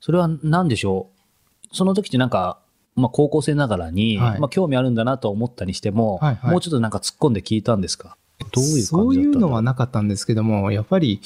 [0.00, 1.08] それは何でしょ
[1.70, 1.76] う？
[1.76, 2.58] その時ってなんか、
[2.96, 8.16] まあ、高校生ながらに、はいまあ、興味あるんだなと思ったにしても、はいはいもうちょっとなんか突っ込んで聞いたんですか？
[8.52, 11.20] どういうそういうのはな、なかったんですけども、やっぱり、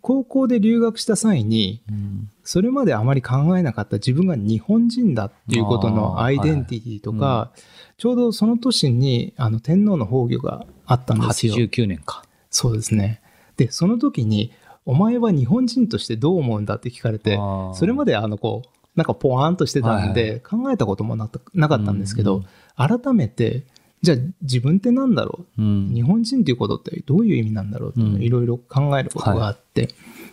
[0.00, 7.50] 高校で留学した際に、うんそれまであまり考えなかった自分が日本人だっていうことのアイデンティティとか、は
[7.98, 11.54] ちょうどその年にあの天皇の崩御があったんですよ。
[11.54, 12.24] 89年か。
[12.50, 13.22] そうですね。
[13.56, 14.52] で、その時に、
[14.84, 17.38] お前は日本人としてどう思うんだって聞かれて、
[17.74, 22.44] それまであのこう、なんかポワーンとしてたんはいで、考えたこともなかったんですけどうん、
[22.76, 23.64] 改めて、
[24.02, 25.62] じゃあ自分ってなんだろう？
[25.62, 29.88] うん日本人っていうことってどういう意味なんだろうっていろいろ考えることがあって、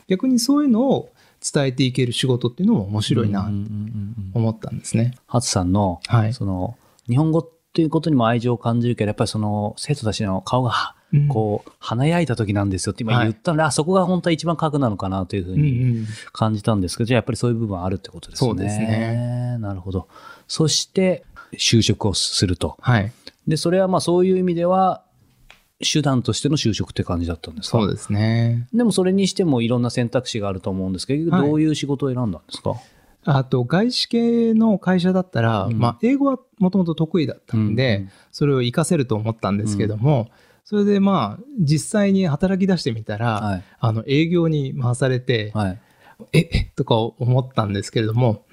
[0.08, 1.10] 逆にそういうのを
[1.53, 5.13] 伝えていける仕事っていうのも面白いなとうんうんうんうん思ったんですね。
[5.27, 6.77] ハツさんの、はいその、
[7.08, 15.69] 日本語っていうことにも愛情を感じるけど、やっぱりその、生徒たちの顔が、うんこう、華やいた時なんですよって今言ったので、あ、そこが本当は一番核なのかなというふううんうに
[16.01, 18.49] ん感じたんですけど、じゃあやっぱりそういう部分あるってことですね。
[18.49, 19.58] そうですね。
[19.60, 20.08] なるほど。
[20.47, 22.77] そして、就職をすると。
[22.79, 23.12] はい。
[23.49, 25.03] で、それはまあそういう意味では、
[25.81, 27.79] 手段としての就職って感じだったんですか？
[27.79, 28.67] そうですね。
[28.73, 32.75] でもそれにしてもいろんな選択肢があると思うんですけど、はいどういう仕事を選んだんですか？
[33.25, 40.29] あと、外資系の会社だったら、うんまあ、英語はもともと得意だったんで、うんそれを活かせると思ったんですけども、
[40.63, 43.63] それでまあ、実際に働き出してみたら、はい。
[43.79, 45.79] あの、営業に回されて、はい。
[46.33, 48.45] え、え、とか思ったんですけれども、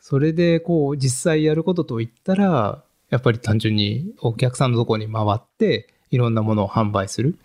[0.00, 7.36] それでこう、実際やることといったら、やっぱり単純にお客さんのところに回って、いろんなものを販売する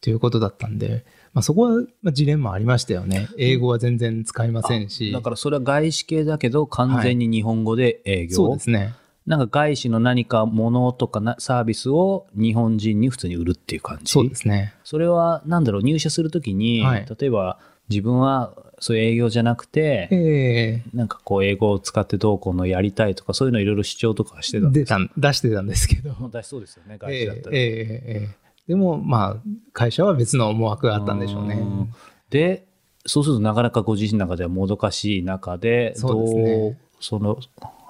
[0.00, 3.28] ということだったんで、まあ、そこはまあジレンマありましたよね。
[3.38, 5.12] 英語は全然使いませんし。
[5.12, 8.94] だからそれは外資系だけど完全に日本語で営業、そうですね。
[9.26, 14.74] なんか外資の何かものとかなサービスを日本人に普通に売るっていう感じそうですね。
[14.82, 26.14] それはなんだろう入社するときに、はい例えば自分はそういう営業じゃなくて、えなんかこう英語を使ってどうこうのやりたいとかそういうのいろいろ主張とかしてえたんで出たん出してたんですけど。
[26.32, 28.28] 出しそうですよね外え資だったら、ええええ。
[28.32, 31.56] えでも、まあ、会社は別の思惑があったんでしょうね。
[31.56, 31.92] ん。
[32.30, 32.66] で
[33.06, 36.58] そうするとなかなかご自身の中ではもどかしい中でそうですね。
[36.58, 37.38] どうその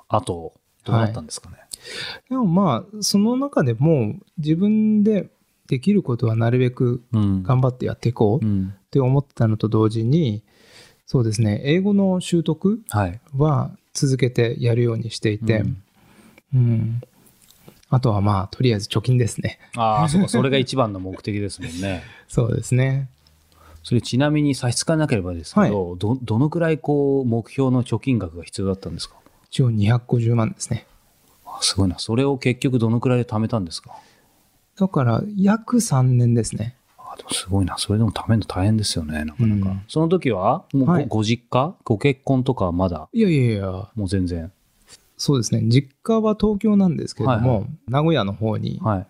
[0.09, 1.57] 後どうなったんですかね、
[2.29, 5.31] でもまあ、その中でも自分で
[5.67, 7.43] できることはなるべくうん。
[7.43, 8.75] 頑張ってやっていこうっうん。
[8.91, 10.43] て思ってたのと同時に、
[11.13, 13.21] そうですね、英語の習得はい。
[13.37, 15.83] は続けてやるようにしていて、うん。
[16.55, 17.01] うん。
[17.89, 19.59] あとはまあ、とりあえず貯金ですね。
[19.77, 20.29] ああそうか。
[20.29, 22.05] それが一番の目的ですもんね。
[22.31, 23.09] そうですね。
[23.83, 29.17] それちなみに差し支えなければですけど、どどのくらいこう目標の貯金額が必要だったんですか？
[29.51, 30.87] 一応250万ですね。
[31.45, 31.99] あすごいな。
[31.99, 33.97] それを結局どのくらいで貯めたんですか？
[34.79, 36.77] だから、約3年ですね。
[37.13, 37.77] あでもすごいな。
[37.79, 39.25] それでも貯めるの大変ですよね。
[39.25, 39.83] なかなか、うん。
[39.89, 41.07] その時はもうご,、はい。
[41.09, 41.75] ご実家？
[41.85, 43.09] ご結婚とかはまだ？
[43.13, 44.53] いやいやいや、もう全然。
[45.17, 45.63] そうですね。
[45.69, 49.07] 実家は東京なんですけれども、はいは名古屋の方にはい。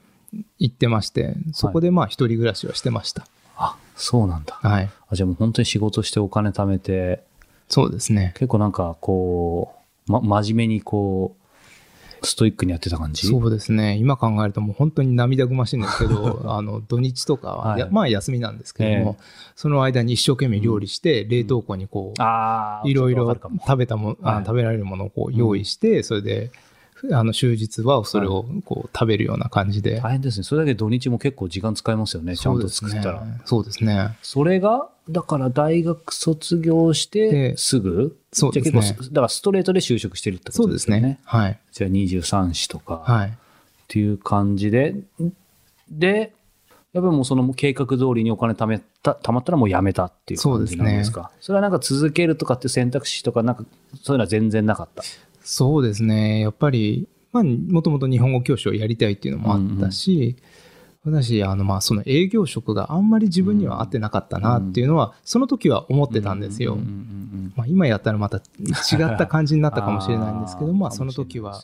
[0.61, 3.27] 行ってまして、そこでまあ一人暮らしはしてました。
[3.57, 4.59] あそうなんだ。
[4.63, 4.89] はい。
[5.09, 7.25] あじゃあもう本当に仕事してお金貯めて
[7.69, 8.33] そうですね。
[8.35, 9.75] 結構なんかこ
[10.09, 11.40] う、ま、真面目にこう
[12.23, 13.27] ストイックにやってた感じ？
[13.27, 13.97] そうですね。
[13.97, 17.81] 今考えるともう本当に涙ぐましいんですけど、 あの、土日とかは、はい。
[17.81, 19.23] やまあ休みなんですけども、え
[19.57, 24.45] その間に一生懸命料理して、冷凍庫にこう、ああいろいろ食べたも、あはい。
[24.45, 26.51] 食べられるものをこう用意して、それで、
[27.13, 30.01] あの、終日はそれをこう食べるような感じで。
[30.01, 30.45] 大変ですね。
[30.45, 32.37] それだけ土日も結構時間使いますよね。
[32.37, 33.25] ちゃんと作ったら。
[33.47, 34.17] そうですね。
[34.23, 38.17] それがだから大学卒業してですぐ？
[38.33, 38.73] そうですね。
[38.73, 41.03] じゃあ結構だからストレートで就職してるってこそうでとですすよね。
[41.03, 41.21] ね。
[41.25, 41.59] はい。
[41.73, 43.03] じゃあ23子とか。
[43.05, 43.29] はい。
[43.29, 43.33] っ
[43.89, 44.97] ていう感じで。
[45.91, 46.33] で
[46.93, 51.31] やっぱりもうその計画通りにお金貯めた貯まったらもうやめたっていう感じなんですか？
[51.41, 53.65] それはなんか続けるとかっていう選択肢とかなんか
[54.03, 55.03] そういうのは全然なかった？
[55.43, 56.41] そうですね。
[56.41, 60.37] やっぱり、まあ、もともと日本語教師をやりたいっていうのもあったし、
[61.03, 66.77] 私、あの、まあ、その営業職があんまり自分には合ってなかったなっていうのは、その時は思ってたんですよ。
[67.57, 71.63] まあ、今やったらまた違った感じになったかもしれないんですけど、まあ、その時は。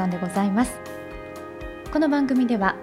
[0.00, 0.80] 間でございます。
[1.92, 2.76] この番組では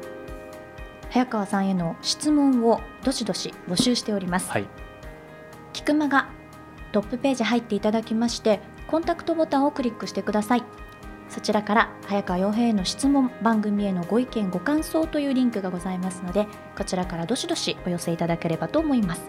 [1.09, 4.68] 早川さんへの質問をどしどし募集しております、はい。
[5.74, 6.30] キクマが
[6.91, 10.63] トップページ入っていただきましてコンタクトボタンをクリックしてください。
[11.30, 16.47] そちらから早川洋平への質問番組へのご意見ご感想というリンクがございますので
[16.78, 19.24] こちらからどしどしお寄せいただければと思います。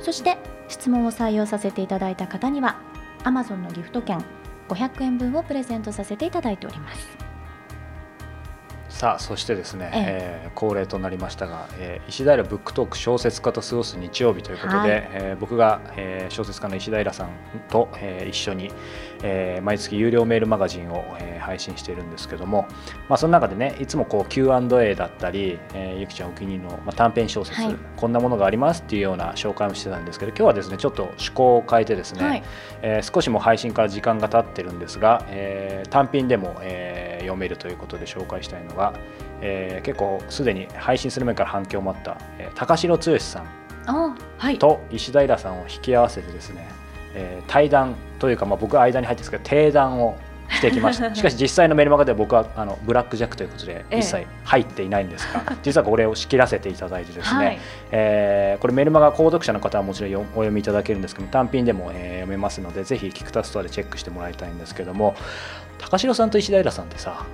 [0.00, 2.76] そして質問を採用させていただいた方には
[3.24, 4.24] Amazon のギフト券
[4.68, 7.33] 500円分をプレゼントさせていただいております。
[8.94, 10.02] さあそしてですね、ええ。
[10.44, 14.88] えー恒例となりましたが、えー石平ブックトーク小説家と過ごす日曜日ということで、はい。
[15.12, 17.28] えー僕が、えー小説家の石平さん
[17.68, 18.70] と、えー一緒に、
[19.24, 22.66] えー毎月有料メールマガジンを、えー配信しているんですけども、
[23.08, 27.76] まあ、その中でねいつもこう Q&A だったり、えーゆきちゃんお気に入りの、まあ、短編小説、はい。
[27.96, 32.42] こんなものがありますっていうような紹介をしてたんですけど今日はですねちょっと趣向を変えてですね、はい。
[32.82, 38.83] えー少しもう配信から時間が経ってるんですが、えー単品でも、えー読めるということで紹介したいのが、
[39.40, 43.44] えー結構すでに配信する前から反響もあった、えー高城剛さん。
[44.58, 46.66] と石平さんを引き合わせてですね、
[47.14, 50.16] えー対談というか、まあ、僕は間に入ってるんですけど定談を
[50.50, 51.12] してきました。
[51.16, 53.98] しかし実際のメルマガでは僕はあのブラックジャックということでええ。
[53.98, 57.58] 一切入っていないんですが、 実はこれを仕切らせていただいてですね、はい。
[57.92, 65.14] えーこれメルマガ購読者の方はもちろんよお読みいただけるんですけども単品でも、えー読めますのでぜひキクタストアでチェックしてもらいたいんですけども
[65.78, 67.24] 高城さんと石平さんってさ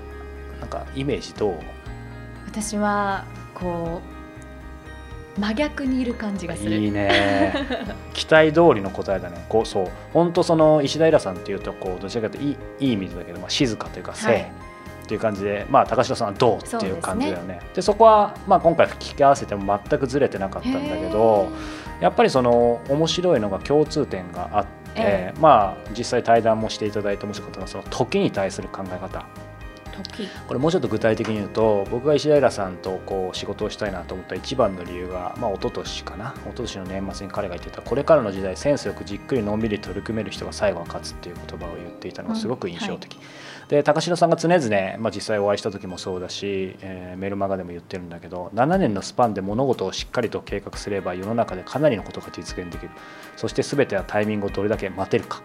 [0.71, 1.55] かイメージどう？
[2.47, 4.01] 私はこ
[5.37, 6.77] う真逆にいる感じがする。
[6.77, 7.55] いいね。
[8.15, 9.45] 期待通りの答えだね。
[9.49, 9.89] こうそう。
[10.13, 14.41] 本当その石平さんっていうとこうどちらかというといいいい意味でだけど、まあ、静かというか静、はい。
[14.41, 16.59] っていう感じで、まあ、高城さんはどう？
[16.59, 17.61] っていう感じだよね。
[17.75, 21.49] でそこは、まあ、今回聞き合わせても全くずれてなかったんだけど
[22.01, 29.09] やっぱりその面白いのが共通点があって、えまあ実際対談もしていただいて面白かったのがその時に対する考え方。
[29.09, 29.50] 時
[30.47, 36.35] これもうちょっと具体的に言うと僕が石平さんとこう仕事をしたいなと思った一番の理由が、まあ、一昨年かな。
[36.37, 43.19] 一昨年の年末に彼が言ってたこれからの時代センスよくじっくりのんびり取り組める人が最後は勝つっていう言葉を言っていたのがすごく印象的、
[43.69, 52.91] で高城さんが常々、まあ、実際お会いした時もそうだし、えーメルマガでも言ってるんだけど7年のスパンで物事をしっかりと計画すれば世の中でかなりのことが実現できる。
[53.37, 55.43] そして全てはタイミングをどれだけ待てるか。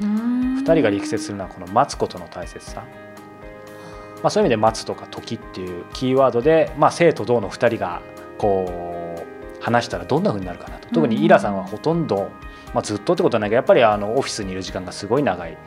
[0.00, 2.84] 2 2人が力説するのはこの待つことの大切さ、
[4.24, 8.00] まあ、そういう意味で待つとか時っていうキーワードで、まあ、生と同の2人が
[8.38, 8.66] こ
[9.20, 12.30] う話したらどんな風になるかなと特にイラさんはほとんど、
[12.72, 15.58] まあ、ずっとってことはないけどやっぱりあのオフィスにいる時間がすごい長い。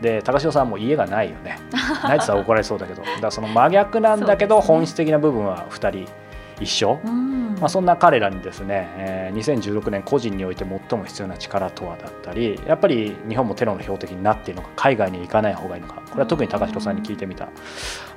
[0.00, 1.50] で高城さんはもう家がないよね。
[1.50, 6.12] ないって言ったら怒られそうだけどだからその真逆なんだけど、本質的な部分は2人
[6.60, 7.00] 一緒。
[7.04, 17.48] うんまあ、そんな彼らにですね、えー2016年個人において最も必要な力とはだったりやっぱり日本もテロの標的になっているのか海外に行かない方がいいのかこれは特に高城さんに聞いてみた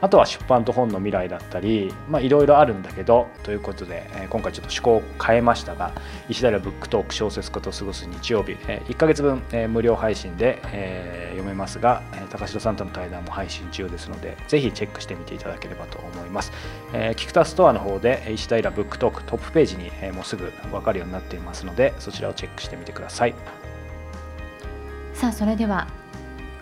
[0.02, 1.92] あとは出版と本の未来だったり
[2.22, 5.94] いろいろあるんだけどということで、えー今回ちょっと趣向を変えましたが
[6.30, 16.52] 石平ブックトーク小説家と過ごす日曜日、え1ヶ月分、えー無料配信で、えー読めますが、えー高城さんとの対談も配信中ですのでぜひチェックしてみていただければと思います。
[16.94, 23.34] えー、キクタストアの方で石平ブックトークトップページに、えーもうすぐ分かるようになっていますのでそちらをチェックしてみてください。
[25.14, 25.88] さあそれでは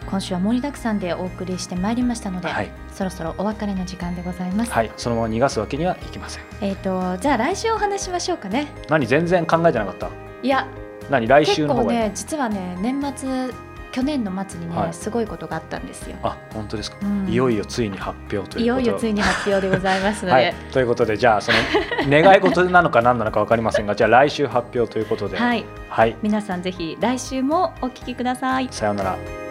[0.09, 6.43] 今週は盛りだくさんでお送りしてまいりましたので、はい、そろそろお別れの時間でございます、はい、そのまま逃がすわけにはいきません。
[6.61, 8.67] えっ、とじゃあ来週お話ししましょうかね。
[8.89, 10.09] 何全然考えてなかった？
[10.43, 10.67] いや
[11.09, 13.49] 何来週の方がいい、ね実はね年末
[13.91, 14.93] 去年の末にね、はい。
[14.93, 17.29] すごいことがあったんですよ、あ本当ですか、うん。
[17.29, 18.79] いよいよついに発表といいうこと。
[18.79, 21.57] よいよついに発表でございますので、はい、ということでじゃあその
[22.09, 28.67] 願い事なのか何なのか分かりませんがじゃあ来週発表ということで、はい、はい、皆さんぜひ来週もお聞きください。
[28.69, 29.44] さようなら。